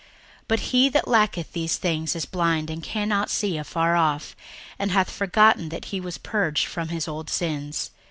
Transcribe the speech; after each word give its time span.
61:001:009 0.05 0.09
But 0.47 0.59
he 0.61 0.89
that 0.89 1.07
lacketh 1.07 1.51
these 1.53 1.77
things 1.77 2.15
is 2.15 2.25
blind, 2.25 2.71
and 2.71 2.81
cannot 2.81 3.29
see 3.29 3.55
afar 3.55 3.95
off, 3.95 4.35
and 4.79 4.89
hath 4.89 5.11
forgotten 5.11 5.69
that 5.69 5.85
he 5.93 6.01
was 6.01 6.17
purged 6.17 6.65
from 6.65 6.87
his 6.87 7.07
old 7.07 7.29
sins. 7.29 7.91